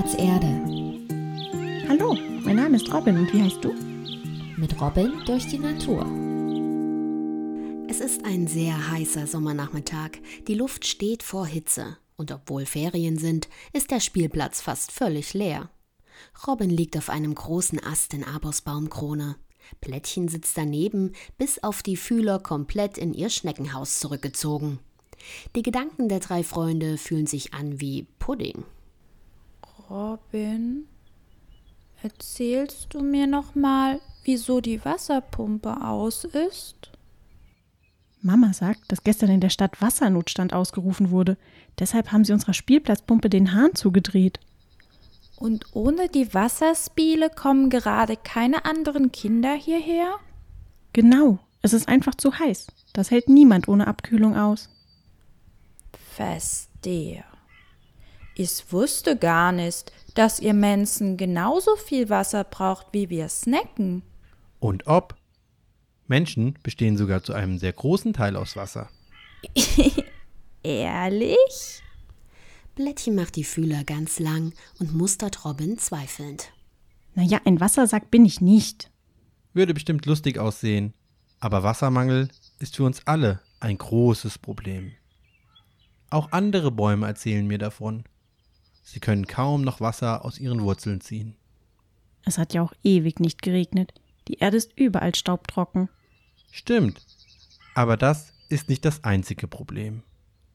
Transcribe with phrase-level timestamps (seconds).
[0.00, 1.86] Spielplatz Erde.
[1.86, 3.74] Hallo, mein Name ist Robin und wie heißt du?
[4.56, 6.06] Mit Robin durch die Natur.
[7.86, 10.12] Es ist ein sehr heißer Sommernachmittag.
[10.48, 11.98] Die Luft steht vor Hitze.
[12.16, 15.68] Und obwohl Ferien sind, ist der Spielplatz fast völlig leer.
[16.46, 19.36] Robin liegt auf einem großen Ast in Abos Baumkrone.
[19.82, 24.78] Plättchen sitzt daneben, bis auf die Fühler komplett in ihr Schneckenhaus zurückgezogen.
[25.56, 28.64] Die Gedanken der drei Freunde fühlen sich an wie Pudding.
[29.90, 30.86] Robin,
[32.00, 36.92] erzählst du mir noch mal, wieso die Wasserpumpe aus ist?
[38.22, 41.36] Mama sagt, dass gestern in der Stadt Wassernotstand ausgerufen wurde.
[41.80, 44.38] Deshalb haben sie unserer Spielplatzpumpe den Hahn zugedreht.
[45.36, 50.14] Und ohne die Wasserspiele kommen gerade keine anderen Kinder hierher?
[50.92, 52.68] Genau, es ist einfach zu heiß.
[52.92, 54.68] Das hält niemand ohne Abkühlung aus.
[56.14, 57.24] Verstehe.
[58.42, 64.02] Ich wusste gar nicht, dass ihr Menschen genauso viel Wasser braucht wie wir Snacken.
[64.60, 65.14] Und ob?
[66.06, 68.88] Menschen bestehen sogar zu einem sehr großen Teil aus Wasser.
[70.62, 71.82] Ehrlich?
[72.76, 76.50] Blättchen macht die Fühler ganz lang und mustert Robin zweifelnd.
[77.14, 78.90] Naja, ein Wassersack bin ich nicht.
[79.52, 80.94] Würde bestimmt lustig aussehen,
[81.40, 84.92] aber Wassermangel ist für uns alle ein großes Problem.
[86.08, 88.04] Auch andere Bäume erzählen mir davon.
[88.82, 91.36] Sie können kaum noch Wasser aus ihren Wurzeln ziehen.
[92.24, 93.92] Es hat ja auch ewig nicht geregnet.
[94.28, 95.88] Die Erde ist überall staubtrocken.
[96.50, 97.04] Stimmt.
[97.74, 100.02] Aber das ist nicht das einzige Problem.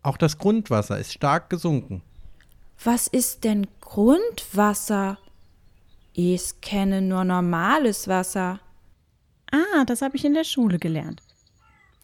[0.04, 2.02] Auch das Grundwasser ist stark gesunken.
[2.84, 5.18] Was ist denn Grundwasser?
[6.14, 8.60] Ich kenne nur normales Wasser.
[9.52, 11.22] Ah, das habe ich in der Schule gelernt.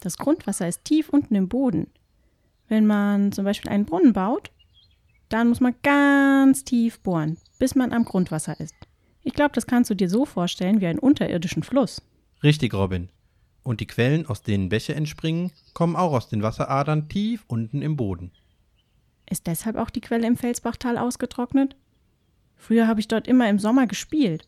[0.00, 1.90] Das Grundwasser ist tief unten im Boden.
[2.68, 4.50] Wenn man zum Beispiel einen Brunnen baut,
[5.32, 8.74] dann muss man ganz tief bohren, bis man am Grundwasser ist.
[9.22, 12.02] Ich glaube, das kannst du dir so vorstellen wie einen unterirdischen Fluss.
[12.42, 13.08] Richtig, Robin.
[13.62, 17.96] Und die Quellen, aus denen Bäche entspringen, kommen auch aus den Wasseradern tief unten im
[17.96, 18.32] Boden.
[19.30, 21.76] Ist deshalb auch die Quelle im Felsbachtal ausgetrocknet?
[22.56, 24.46] Früher habe ich dort immer im Sommer gespielt.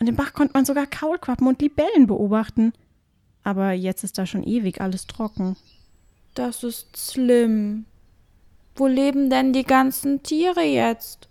[0.00, 2.72] Und im Bach konnte man sogar Kaulquappen und Libellen beobachten.
[3.44, 5.56] Aber jetzt ist da schon ewig alles trocken.
[6.34, 7.86] Das ist schlimm.
[8.74, 11.28] Wo leben denn die ganzen Tiere jetzt?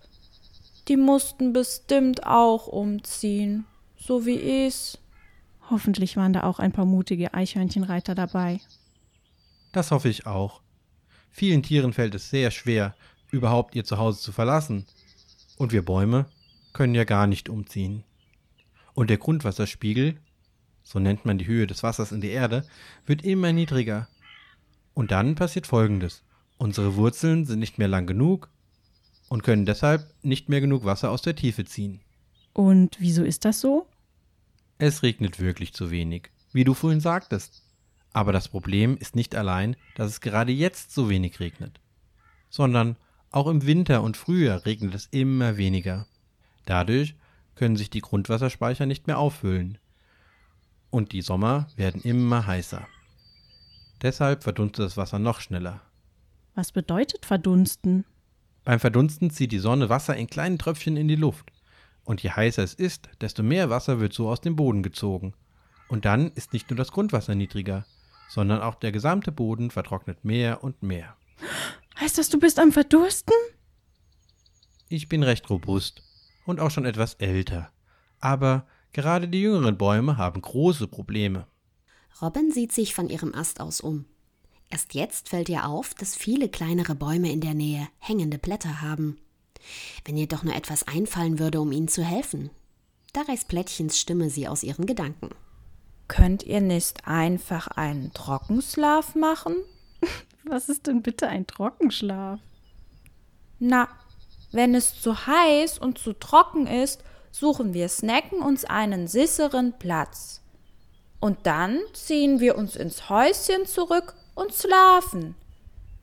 [0.88, 3.66] Die mussten bestimmt auch umziehen,
[3.96, 4.98] so wie ich.
[5.70, 8.60] Hoffentlich waren da auch ein paar mutige Eichhörnchenreiter dabei.
[9.72, 10.60] Das hoffe ich auch.
[11.30, 12.94] Vielen Tieren fällt es sehr schwer,
[13.30, 14.86] überhaupt ihr Zuhause zu verlassen.
[15.56, 16.26] Und wir Bäume
[16.72, 18.04] können ja gar nicht umziehen.
[18.94, 20.18] Und der Grundwasserspiegel,
[20.82, 22.66] so nennt man die Höhe des Wassers in der Erde,
[23.06, 24.08] wird immer niedriger.
[24.94, 26.22] Und dann passiert Folgendes.
[26.58, 28.50] Unsere Wurzeln sind nicht mehr lang genug
[29.28, 32.00] und können deshalb nicht mehr genug Wasser aus der Tiefe ziehen.
[32.52, 33.86] Und wieso ist das so?
[34.78, 37.62] Es regnet wirklich zu wenig, wie du vorhin sagtest.
[38.12, 41.80] Aber das Problem ist nicht allein, dass es gerade jetzt so wenig regnet,
[42.50, 42.96] sondern
[43.30, 46.06] auch im Winter und Frühjahr regnet es immer weniger.
[46.66, 47.14] Dadurch
[47.54, 49.78] können sich die Grundwasserspeicher nicht mehr auffüllen.
[50.90, 52.86] Und die Sommer werden immer heißer.
[54.02, 55.80] Deshalb verdunstet das Wasser noch schneller.
[56.54, 58.04] Was bedeutet verdunsten?
[58.64, 61.50] Beim Verdunsten zieht die Sonne Wasser in kleinen Tröpfchen in die Luft.
[62.04, 65.34] Und je heißer es ist, desto mehr Wasser wird so aus dem Boden gezogen.
[65.88, 67.86] Und dann ist nicht nur das Grundwasser niedriger,
[68.28, 71.16] sondern auch der gesamte Boden vertrocknet mehr und mehr.
[71.98, 73.34] Heißt das, du bist am Verdursten?
[74.88, 76.02] Ich bin recht robust
[76.44, 77.70] und auch schon etwas älter.
[78.20, 81.46] Aber gerade die jüngeren Bäume haben große Probleme.
[82.20, 84.04] Robin sieht sich von ihrem Ast aus um.
[84.72, 89.18] Erst jetzt fällt ihr auf, dass viele kleinere Bäume in der Nähe hängende Blätter haben.
[90.06, 92.48] Wenn ihr doch nur etwas einfallen würde, um ihnen zu helfen.
[93.12, 95.28] Da reißt Plättchens Stimme sie aus ihren Gedanken.
[96.08, 99.56] Könnt ihr nicht einfach einen Trockenschlaf machen?
[100.44, 102.40] Was ist denn bitte ein Trockenschlaf?
[103.58, 103.88] Na,
[104.52, 110.40] wenn es zu heiß und zu trocken ist, suchen wir Snacken uns einen sicheren Platz.
[111.20, 115.34] Und dann ziehen wir uns ins Häuschen zurück und schlafen.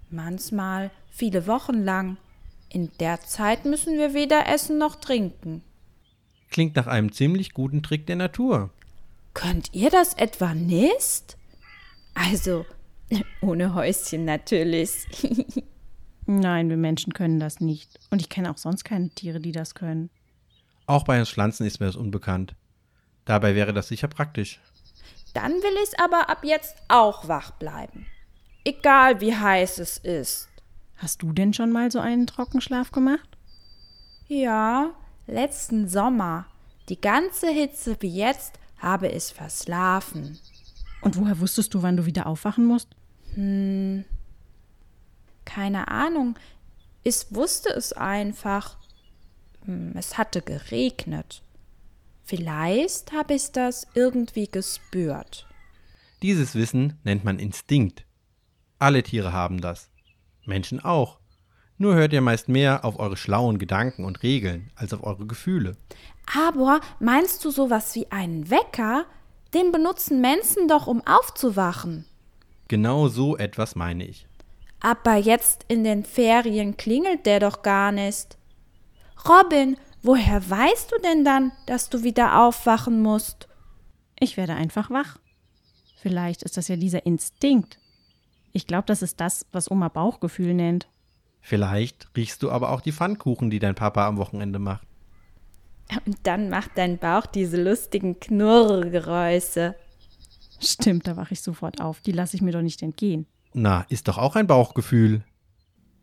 [0.09, 2.17] Manchmal viele Wochen lang.
[2.69, 5.63] In der Zeit müssen wir weder essen noch trinken.
[6.49, 8.69] Klingt nach einem ziemlich guten Trick der Natur.
[9.33, 11.37] Könnt ihr das etwa nicht?
[12.15, 12.65] Also,
[13.41, 14.91] ohne Häuschen natürlich.
[16.25, 17.99] Nein, wir Menschen können das nicht.
[18.11, 20.09] Und ich kenne auch sonst keine Tiere, die das können.
[20.85, 22.55] Auch bei uns Pflanzen ist mir das unbekannt.
[23.25, 24.59] Dabei wäre das sicher praktisch.
[25.33, 28.07] Dann will ich aber ab jetzt auch wach bleiben.
[28.69, 30.47] Egal wie heiß es ist.
[30.97, 33.27] Hast du denn schon mal so einen Trockenschlaf gemacht?
[34.27, 34.91] Ja,
[35.25, 36.45] letzten Sommer.
[36.87, 40.37] Die ganze Hitze wie jetzt habe ich verschlafen.
[41.01, 42.89] Und woher wusstest du, wann du wieder aufwachen musst?
[43.33, 44.05] Hm,
[45.45, 46.37] keine Ahnung.
[47.01, 48.77] Ich wusste es einfach.
[49.65, 51.41] Hm, Es hatte geregnet.
[52.23, 55.47] Vielleicht habe ich das irgendwie gespürt.
[56.21, 58.05] Dieses Wissen nennt man Instinkt.
[58.79, 59.89] Alle Tiere haben das.
[60.45, 61.19] Menschen auch.
[61.77, 65.77] Nur hört ihr meist mehr auf eure schlauen Gedanken und Regeln als auf eure Gefühle.
[66.33, 69.05] Aber meinst du sowas wie einen Wecker?
[69.53, 72.05] Den benutzen Menschen doch, um aufzuwachen.
[72.67, 74.27] Genau so etwas meine ich.
[74.79, 78.37] Aber jetzt in den Ferien klingelt der doch gar nicht.
[79.27, 83.47] Robin, woher weißt du denn dann, dass du wieder aufwachen musst?
[84.19, 85.17] Ich werde einfach wach.
[85.97, 87.79] Vielleicht ist das ja dieser Instinkt.
[88.51, 90.87] Ich glaube, das ist das, was Oma Bauchgefühl nennt.
[91.41, 94.87] Vielleicht riechst du aber auch die Pfannkuchen, die dein Papa am Wochenende macht.
[96.05, 99.75] Und dann macht dein Bauch diese lustigen Knurrgeräusche.
[100.59, 102.01] Stimmt, da wache ich sofort auf.
[102.01, 103.25] Die lasse ich mir doch nicht entgehen.
[103.53, 105.23] Na, ist doch auch ein Bauchgefühl.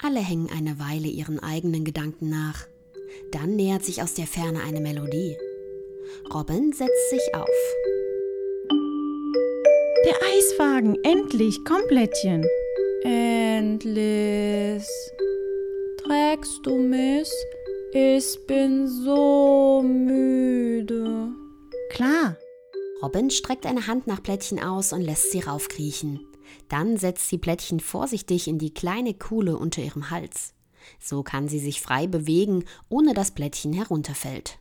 [0.03, 2.67] Alle hängen eine Weile ihren eigenen Gedanken nach.
[3.33, 5.37] Dann nähert sich aus der Ferne eine Melodie.
[6.33, 7.49] Robin setzt sich auf.
[10.07, 12.47] Der Eiswagen, endlich, komm, Blättchen.
[13.03, 14.85] Endlich.
[15.99, 17.29] Trägst du mich?
[17.93, 21.33] Ich bin so müde.
[21.91, 22.37] Klar.
[23.03, 26.25] Robin streckt eine Hand nach Plättchen aus und lässt sie raufkriechen.
[26.69, 30.55] Dann setzt sie Plättchen vorsichtig in die kleine Kuhle unter ihrem Hals.
[31.01, 34.61] So kann sie sich frei bewegen, ohne dass Plättchen herunterfällt.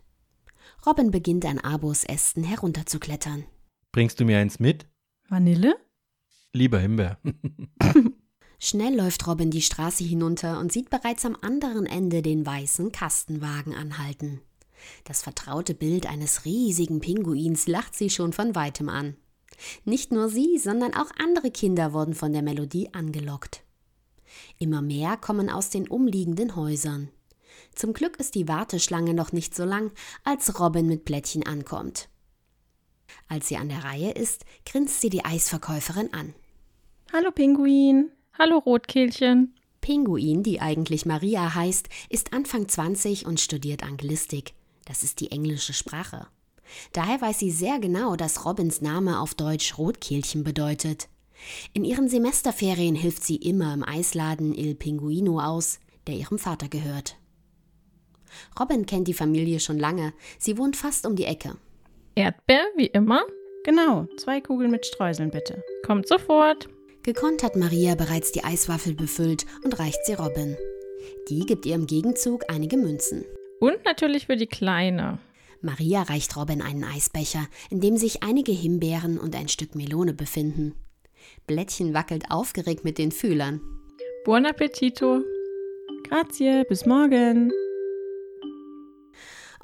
[0.87, 3.45] Robin beginnt an Abos Ästen herunterzuklettern.
[3.91, 4.87] Bringst du mir eins mit?
[5.27, 5.75] Vanille?
[6.53, 7.19] Lieber Himbeer.
[8.59, 13.73] Schnell läuft Robin die Straße hinunter und sieht bereits am anderen Ende den weißen Kastenwagen
[13.73, 14.41] anhalten.
[15.03, 19.17] Das vertraute Bild eines riesigen Pinguins lacht sie schon von weitem an.
[19.83, 23.63] Nicht nur sie, sondern auch andere Kinder wurden von der Melodie angelockt.
[24.59, 27.09] Immer mehr kommen aus den umliegenden Häusern.
[27.73, 29.91] Zum Glück ist die Warteschlange noch nicht so lang,
[30.23, 32.09] als Robin mit Plättchen ankommt.
[33.27, 36.33] Als sie an der Reihe ist, grinst sie die Eisverkäuferin an.
[37.11, 38.11] Hallo, Pinguin.
[38.37, 39.55] Hallo Rotkehlchen.
[39.81, 44.53] Pinguin, die eigentlich Maria heißt, ist Anfang 20 und studiert Anglistik.
[44.85, 46.27] Das ist die englische Sprache.
[46.91, 51.07] Daher weiß sie sehr genau, dass Robins Name auf Deutsch Rotkehlchen bedeutet.
[51.73, 57.17] In ihren Semesterferien hilft sie immer im Eisladen Il Pinguino aus, der ihrem Vater gehört.
[58.59, 60.13] Robin kennt die Familie schon lange.
[60.39, 61.57] Sie wohnt fast um die Ecke.
[62.15, 63.23] Erdbeer, wie immer.
[63.65, 65.61] Genau, zwei Kugeln mit Streuseln bitte.
[65.85, 66.69] Kommt sofort.
[67.03, 70.55] Gekonnt hat Maria bereits die Eiswaffel befüllt und reicht sie Robin.
[71.29, 73.25] Die gibt ihr im Gegenzug einige Münzen.
[73.59, 75.19] Und natürlich für die Kleine.
[75.61, 80.75] Maria reicht Robin einen Eisbecher, in dem sich einige Himbeeren und ein Stück Melone befinden.
[81.47, 83.61] Blättchen wackelt aufgeregt mit den Fühlern.
[84.23, 85.21] Buon appetito.
[86.07, 87.51] Grazie, bis morgen.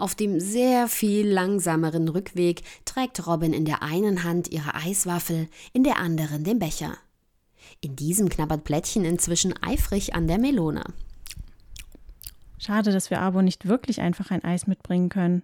[0.01, 5.83] Auf dem sehr viel langsameren Rückweg trägt Robin in der einen Hand ihre Eiswaffel, in
[5.83, 6.97] der anderen den Becher.
[7.81, 10.83] In diesem knabbert Blättchen inzwischen eifrig an der Melone.
[12.57, 15.43] Schade, dass wir Abo nicht wirklich einfach ein Eis mitbringen können.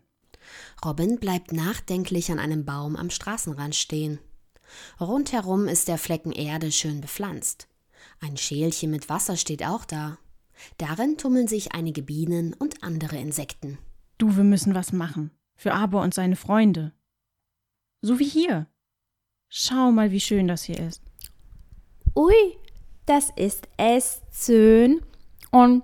[0.84, 4.18] Robin bleibt nachdenklich an einem Baum am Straßenrand stehen.
[5.00, 7.68] Rundherum ist der Flecken Erde schön bepflanzt.
[8.22, 10.18] Ein Schälchen mit Wasser steht auch da.
[10.80, 13.78] Darin tummeln sich einige Bienen und andere Insekten.
[14.18, 15.32] Du, wir müssen was machen.
[15.56, 16.94] Für Abo und seine Freunde.
[18.02, 18.68] So wie hier.
[19.50, 21.02] Schau mal, wie schön das hier ist.
[22.16, 22.34] Ui,
[23.06, 25.02] das ist echt schön.
[25.52, 25.84] Und,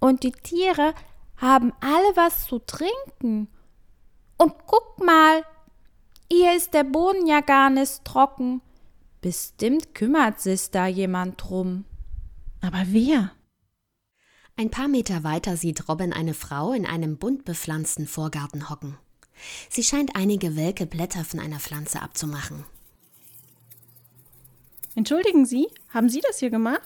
[0.00, 0.94] und die Tiere
[1.36, 3.48] haben alle was zu trinken.
[4.38, 5.44] Und guck mal,
[6.30, 8.60] hier ist der Boden ja gar nicht trocken.
[9.20, 11.84] Bestimmt kümmert sich da jemand drum.
[12.60, 13.32] Aber wer?
[14.56, 18.98] Ein paar Meter weiter sieht Robin eine Frau in einem bunt bepflanzten Vorgarten hocken.
[19.68, 22.64] Sie scheint einige welke Blätter von einer Pflanze abzumachen.
[24.94, 26.82] Entschuldigen Sie, haben Sie das hier gemacht?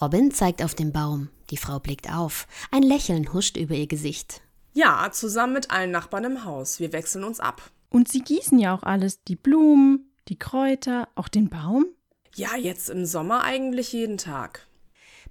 [0.00, 1.28] Robin zeigt auf den Baum.
[1.50, 2.46] Die Frau blickt auf.
[2.70, 4.40] Ein Lächeln huscht über ihr Gesicht.
[4.72, 6.80] Ja, zusammen mit allen Nachbarn im Haus.
[6.80, 7.70] Wir wechseln uns ab.
[7.90, 9.22] Und Sie gießen ja auch alles.
[9.24, 11.86] Die Blumen, die Kräuter, auch den Baum?
[12.34, 14.66] Ja, jetzt im Sommer eigentlich jeden Tag.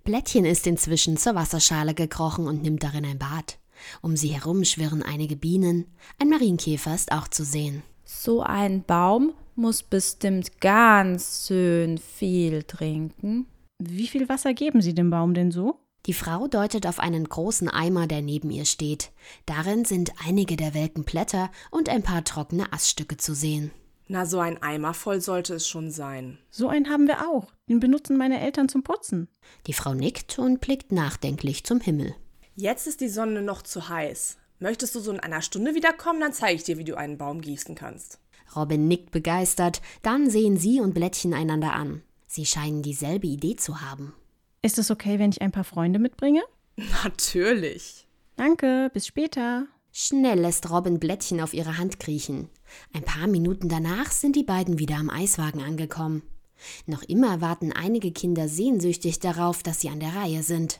[0.04, 3.60] Blättchen ist inzwischen zur Wasserschale gekrochen und nimmt darin ein Bad.
[4.02, 5.86] Um sie herum schwirren einige Bienen.
[6.20, 7.84] Ein Marienkäfer ist auch zu sehen.
[8.04, 13.48] So ein Baum muss bestimmt ganz schön viel trinken.
[13.80, 15.80] Wie viel Wasser geben Sie dem Baum denn so?
[16.08, 19.12] Die Frau deutet auf einen großen Eimer, der neben ihr steht.
[19.46, 23.72] Darin sind einige der welken Blätter und ein paar trockene Aststücke zu sehen.
[24.14, 26.38] Na, so ein Eimer voll sollte es schon sein.
[26.50, 27.54] So einen haben wir auch.
[27.70, 29.30] Den benutzen meine Eltern zum Putzen.
[29.68, 32.14] Die Frau nickt und blickt nachdenklich zum Himmel.
[32.58, 34.36] Jetzt ist die Sonne noch zu heiß.
[34.60, 37.40] Möchtest du so in einer Stunde wiederkommen, dann zeige ich dir, wie du einen Baum
[37.40, 38.20] gießen kannst.
[38.54, 42.04] Robin nickt begeistert, dann sehen sie und Blättchen einander an.
[42.28, 44.14] Sie scheinen dieselbe Idee zu haben.
[44.62, 46.44] Ist es okay, wenn ich ein paar Freunde mitbringe?
[47.06, 48.08] Natürlich.
[48.36, 49.68] Danke, bis später.
[49.92, 52.50] Schnell lässt Robin Blättchen auf ihre Hand kriechen.
[52.94, 56.24] Ein paar Minuten danach sind die beiden wieder am Eiswagen angekommen.
[56.86, 60.80] Noch immer warten einige Kinder sehnsüchtig darauf, dass sie an der Reihe sind.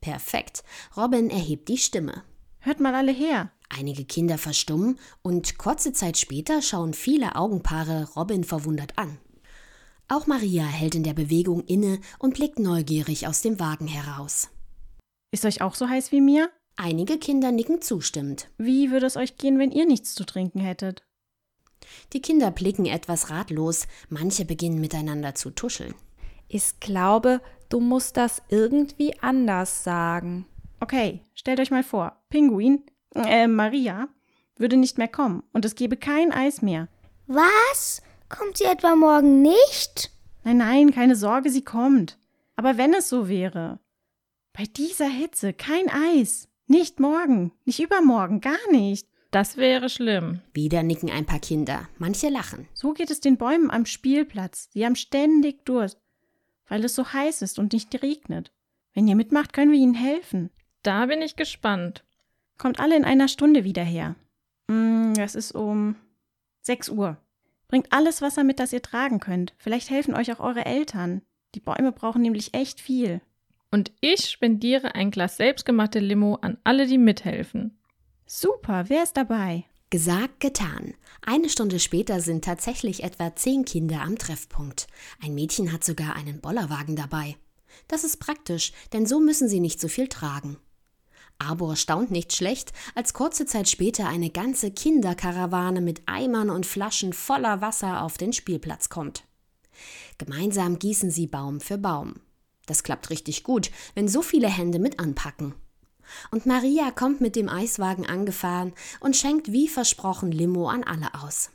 [0.00, 0.62] Perfekt.
[0.96, 2.22] Robin erhebt die Stimme.
[2.60, 3.50] Hört mal alle her.
[3.68, 9.18] Einige Kinder verstummen und kurze Zeit später schauen viele Augenpaare Robin verwundert an.
[10.08, 14.50] Auch Maria hält in der Bewegung inne und blickt neugierig aus dem Wagen heraus.
[15.32, 16.50] Ist euch auch so heiß wie mir?
[16.76, 18.48] Einige Kinder nicken zustimmend.
[18.58, 21.04] Wie würde es euch gehen, wenn ihr nichts zu trinken hättet?
[22.12, 25.94] Die Kinder blicken etwas ratlos, manche beginnen miteinander zu tuscheln.
[26.48, 30.46] Ich glaube, du musst das irgendwie anders sagen.
[30.80, 32.82] Okay, stellt euch mal vor, Pinguin,
[33.14, 34.08] äh, Maria,
[34.56, 36.88] würde nicht mehr kommen und es gäbe kein Eis mehr.
[37.26, 38.02] Was?
[38.28, 40.10] Kommt sie etwa morgen nicht?
[40.42, 42.18] Nein, nein, keine Sorge, sie kommt.
[42.56, 43.78] Aber wenn es so wäre.
[44.52, 46.48] Bei dieser Hitze kein Eis.
[46.66, 49.06] Nicht morgen, nicht übermorgen, gar nicht.
[49.30, 50.40] Das wäre schlimm.
[50.52, 52.68] Wieder nicken ein paar Kinder, manche lachen.
[52.72, 54.68] So geht es den Bäumen am Spielplatz.
[54.72, 56.00] Sie haben ständig Durst,
[56.68, 58.52] weil es so heiß ist und nicht regnet.
[58.94, 60.50] Wenn ihr mitmacht, können wir ihnen helfen.
[60.82, 62.04] Da bin ich gespannt.
[62.58, 64.14] Kommt alle in einer Stunde wieder her.
[64.68, 65.96] Mm, Es ist um
[66.62, 67.16] 6 Uhr.
[67.68, 69.52] Bringt alles Wasser mit, das ihr tragen könnt.
[69.58, 71.22] Vielleicht helfen euch auch eure Eltern.
[71.56, 73.20] Die Bäume brauchen nämlich echt viel.
[73.74, 77.76] Und ich spendiere ein Glas selbstgemachte Limo an alle, die mithelfen.
[78.24, 79.64] Super, wer ist dabei?
[79.90, 80.94] Gesagt, getan.
[81.22, 84.86] Eine Stunde später sind tatsächlich etwa zehn Kinder am Treffpunkt.
[85.20, 87.34] Ein Mädchen hat sogar einen Bollerwagen dabei.
[87.88, 90.56] Das ist praktisch, denn so müssen sie nicht so viel tragen.
[91.40, 97.12] Arbor staunt nicht schlecht, als kurze Zeit später eine ganze Kinderkarawane mit Eimern und Flaschen
[97.12, 99.24] voller Wasser auf den Spielplatz kommt.
[100.18, 102.20] Gemeinsam gießen sie Baum für Baum.
[102.66, 105.54] Das klappt richtig gut, wenn so viele Hände mit anpacken.
[106.30, 111.50] Und Maria kommt mit dem Eiswagen angefahren und schenkt wie versprochen Limo an alle aus.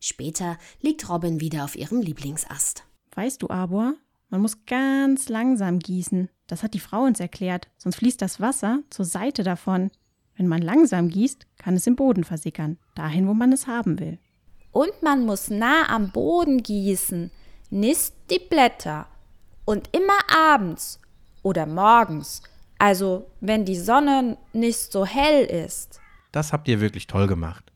[0.00, 2.84] Später liegt Robin wieder auf ihrem Lieblingsast.
[3.14, 3.94] Weißt du, Arbor,
[4.30, 6.28] man muss ganz langsam gießen.
[6.46, 9.90] Das hat die Frau uns erklärt, sonst fließt das Wasser zur Seite davon.
[10.36, 14.18] Wenn man langsam gießt, kann es im Boden versickern, dahin, wo man es haben will.
[14.70, 17.32] Und man muss nah am Boden gießen,
[17.70, 19.08] nicht die Blätter.
[19.68, 20.98] Und immer abends
[21.42, 22.42] oder morgens,
[22.78, 26.00] also wenn die Sonne nicht so hell ist.
[26.32, 27.70] Das habt ihr wirklich toll gemacht.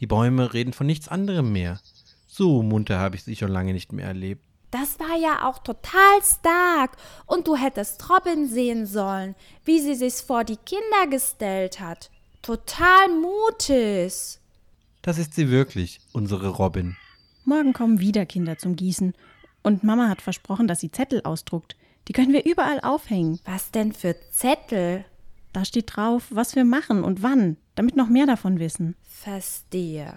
[0.00, 1.78] Die Bäume reden von nichts anderem mehr.
[2.26, 4.44] So munter habe ich sie schon lange nicht mehr erlebt.
[4.72, 6.96] Das war ja auch total stark.
[7.26, 12.10] Und du hättest Robin sehen sollen, wie sie sich vor die Kinder gestellt hat.
[12.42, 14.40] Total mutig.
[15.02, 16.96] Das ist sie wirklich, unsere Robin.
[17.44, 19.14] Morgen kommen wieder Kinder zum Gießen.
[19.62, 21.76] Und Mama hat versprochen, dass sie Zettel ausdruckt.
[22.08, 23.38] Die können wir überall aufhängen.
[23.44, 25.04] Was denn für Zettel?
[25.52, 28.96] Da steht drauf, was wir machen und wann, damit noch mehr davon wissen.
[29.02, 30.14] Verstehe.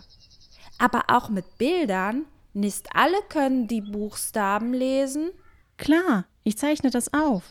[0.77, 2.25] Aber auch mit Bildern?
[2.53, 5.31] Nicht alle können die Buchstaben lesen?
[5.77, 7.43] Klar, ich zeichne das auf.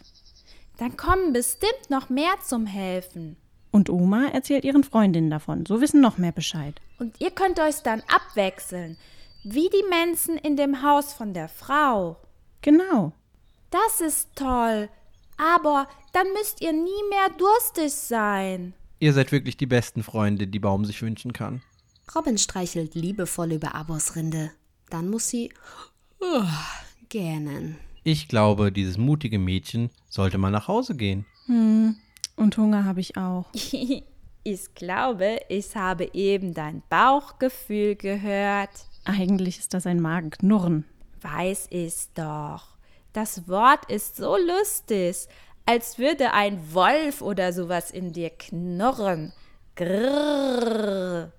[0.78, 3.36] Dann kommen bestimmt noch mehr zum Helfen.
[3.70, 5.64] Und Oma erzählt ihren Freundinnen davon.
[5.66, 6.80] So wissen noch mehr Bescheid.
[6.98, 8.96] Und ihr könnt euch dann abwechseln,
[9.42, 12.16] wie die Menschen in dem Haus von der Frau.
[12.62, 13.12] Genau.
[13.70, 14.88] Das ist toll.
[15.36, 18.74] Aber dann müsst ihr nie mehr durstig sein.
[18.98, 21.62] Ihr seid wirklich die besten Freunde, die Baum sich wünschen kann.
[22.14, 24.50] Robin streichelt liebevoll über Abors Rinde.
[24.90, 25.52] Dann muss sie
[26.20, 26.44] uh,
[27.08, 27.78] gähnen.
[28.02, 31.24] Ich glaube, dieses mutige Mädchen sollte mal nach Hause gehen.
[31.46, 31.96] Hm.
[32.36, 33.46] Und Hunger habe ich auch.
[33.52, 38.70] ich glaube, ich habe eben dein Bauchgefühl gehört.
[39.10, 40.84] Eigentlich ist das ein Magenknurren.
[41.20, 42.76] Weiß ich doch.
[43.12, 45.26] Das Wort ist so lustig,
[45.66, 49.32] als würde ein Wolf oder sowas in dir knurren.
[49.74, 51.32] Grrr.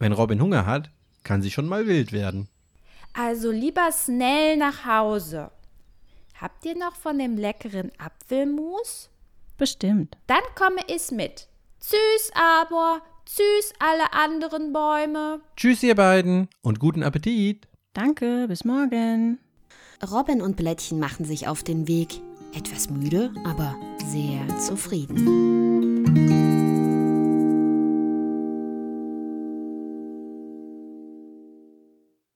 [0.00, 0.90] Wenn Robin Hunger hat,
[1.22, 2.48] kann sie schon mal wild werden.
[3.12, 5.52] Also lieber schnell nach Hause.
[6.40, 9.08] Habt ihr noch von dem leckeren Apfelmus?
[9.56, 10.16] Bestimmt.
[10.26, 11.46] Dann komme ich mit.
[11.80, 13.02] Tschüss, aber.
[13.26, 15.40] Tschüss, alle anderen Bäume.
[15.56, 17.66] Tschüss, ihr beiden und guten Appetit.
[17.94, 19.38] Danke, bis morgen.
[20.10, 22.20] Robin und Blättchen machen sich auf den Weg.
[22.54, 23.74] Etwas müde, aber
[24.06, 26.43] sehr zufrieden.